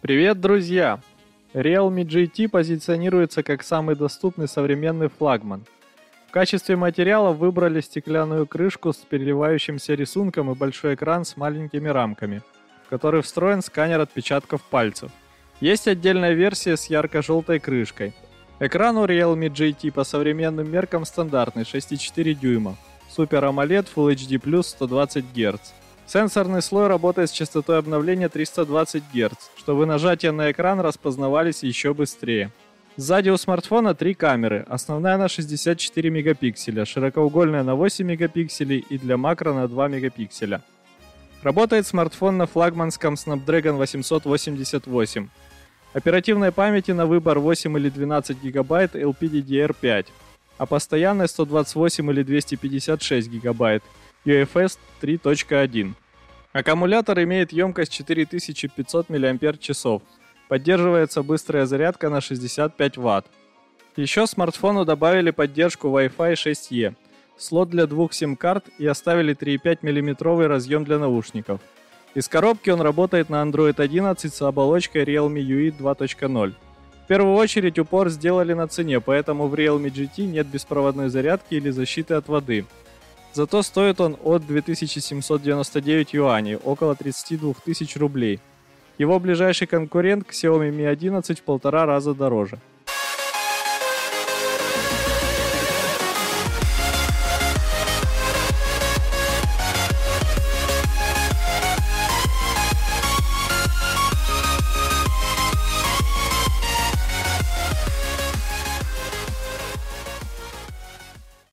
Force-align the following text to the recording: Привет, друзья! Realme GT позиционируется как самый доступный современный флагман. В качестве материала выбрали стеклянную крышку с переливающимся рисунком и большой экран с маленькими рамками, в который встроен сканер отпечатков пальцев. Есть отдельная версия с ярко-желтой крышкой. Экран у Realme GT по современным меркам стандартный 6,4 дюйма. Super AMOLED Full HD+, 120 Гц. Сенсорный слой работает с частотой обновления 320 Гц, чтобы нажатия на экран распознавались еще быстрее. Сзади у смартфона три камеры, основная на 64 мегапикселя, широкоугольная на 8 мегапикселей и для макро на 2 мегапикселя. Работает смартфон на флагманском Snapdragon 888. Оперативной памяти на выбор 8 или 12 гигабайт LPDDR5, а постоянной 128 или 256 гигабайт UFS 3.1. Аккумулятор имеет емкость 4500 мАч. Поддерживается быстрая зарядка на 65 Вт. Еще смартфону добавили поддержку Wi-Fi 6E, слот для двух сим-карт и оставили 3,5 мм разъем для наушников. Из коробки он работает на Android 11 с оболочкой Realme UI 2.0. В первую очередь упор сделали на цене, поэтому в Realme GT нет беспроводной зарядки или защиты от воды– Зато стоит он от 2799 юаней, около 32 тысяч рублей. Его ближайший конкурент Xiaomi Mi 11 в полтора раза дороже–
Привет, 0.00 0.40
друзья! 0.40 1.00
Realme 1.52 2.04
GT 2.04 2.48
позиционируется 2.48 3.42
как 3.42 3.64
самый 3.64 3.96
доступный 3.96 4.46
современный 4.46 5.08
флагман. 5.08 5.64
В 6.28 6.30
качестве 6.30 6.76
материала 6.76 7.32
выбрали 7.32 7.80
стеклянную 7.80 8.46
крышку 8.46 8.92
с 8.92 8.98
переливающимся 8.98 9.94
рисунком 9.94 10.52
и 10.52 10.54
большой 10.54 10.94
экран 10.94 11.24
с 11.24 11.36
маленькими 11.36 11.88
рамками, 11.88 12.42
в 12.86 12.90
который 12.90 13.22
встроен 13.22 13.60
сканер 13.60 13.98
отпечатков 14.00 14.62
пальцев. 14.62 15.10
Есть 15.60 15.88
отдельная 15.88 16.32
версия 16.32 16.76
с 16.76 16.86
ярко-желтой 16.86 17.58
крышкой. 17.58 18.14
Экран 18.60 18.98
у 18.98 19.04
Realme 19.04 19.48
GT 19.48 19.90
по 19.90 20.04
современным 20.04 20.70
меркам 20.70 21.04
стандартный 21.06 21.64
6,4 21.64 22.34
дюйма. 22.34 22.76
Super 23.10 23.52
AMOLED 23.52 23.88
Full 23.92 24.14
HD+, 24.14 24.62
120 24.62 25.24
Гц. 25.34 25.72
Сенсорный 26.08 26.62
слой 26.62 26.86
работает 26.86 27.28
с 27.28 27.32
частотой 27.32 27.78
обновления 27.78 28.30
320 28.30 29.02
Гц, 29.12 29.34
чтобы 29.58 29.84
нажатия 29.84 30.32
на 30.32 30.50
экран 30.50 30.80
распознавались 30.80 31.62
еще 31.62 31.92
быстрее. 31.92 32.50
Сзади 32.96 33.28
у 33.28 33.36
смартфона 33.36 33.94
три 33.94 34.14
камеры, 34.14 34.64
основная 34.70 35.18
на 35.18 35.28
64 35.28 36.08
мегапикселя, 36.08 36.86
широкоугольная 36.86 37.62
на 37.62 37.74
8 37.74 38.06
мегапикселей 38.06 38.78
и 38.88 38.96
для 38.96 39.18
макро 39.18 39.52
на 39.52 39.68
2 39.68 39.88
мегапикселя. 39.88 40.62
Работает 41.42 41.86
смартфон 41.86 42.38
на 42.38 42.46
флагманском 42.46 43.14
Snapdragon 43.14 43.76
888. 43.76 45.28
Оперативной 45.92 46.52
памяти 46.52 46.92
на 46.92 47.04
выбор 47.04 47.38
8 47.38 47.76
или 47.76 47.90
12 47.90 48.42
гигабайт 48.42 48.96
LPDDR5, 48.96 50.06
а 50.56 50.66
постоянной 50.66 51.28
128 51.28 52.10
или 52.10 52.22
256 52.22 53.28
гигабайт 53.28 53.82
UFS 54.24 54.78
3.1. 55.00 55.94
Аккумулятор 56.52 57.22
имеет 57.24 57.52
емкость 57.52 57.92
4500 57.92 59.10
мАч. 59.10 59.70
Поддерживается 60.48 61.22
быстрая 61.22 61.66
зарядка 61.66 62.08
на 62.08 62.22
65 62.22 62.96
Вт. 62.96 63.26
Еще 63.96 64.26
смартфону 64.26 64.86
добавили 64.86 65.30
поддержку 65.30 65.88
Wi-Fi 65.88 66.32
6E, 66.32 66.94
слот 67.36 67.68
для 67.68 67.86
двух 67.86 68.14
сим-карт 68.14 68.64
и 68.78 68.86
оставили 68.86 69.36
3,5 69.36 69.80
мм 69.82 70.48
разъем 70.48 70.84
для 70.84 70.98
наушников. 70.98 71.60
Из 72.14 72.28
коробки 72.28 72.70
он 72.70 72.80
работает 72.80 73.28
на 73.28 73.42
Android 73.42 73.78
11 73.78 74.32
с 74.32 74.40
оболочкой 74.42 75.04
Realme 75.04 75.42
UI 75.42 75.76
2.0. 75.76 76.54
В 77.04 77.06
первую 77.08 77.34
очередь 77.34 77.78
упор 77.78 78.08
сделали 78.08 78.54
на 78.54 78.68
цене, 78.68 79.00
поэтому 79.00 79.48
в 79.48 79.54
Realme 79.54 79.90
GT 79.90 80.24
нет 80.24 80.46
беспроводной 80.46 81.10
зарядки 81.10 81.54
или 81.56 81.68
защиты 81.68 82.14
от 82.14 82.26
воды– 82.28 82.64
Зато 83.38 83.62
стоит 83.62 84.00
он 84.00 84.16
от 84.24 84.44
2799 84.48 86.12
юаней, 86.12 86.56
около 86.56 86.96
32 86.96 87.54
тысяч 87.64 87.96
рублей. 87.96 88.40
Его 88.98 89.20
ближайший 89.20 89.68
конкурент 89.68 90.26
Xiaomi 90.28 90.72
Mi 90.72 90.88
11 90.88 91.38
в 91.38 91.42
полтора 91.42 91.86
раза 91.86 92.14
дороже– 92.14 92.58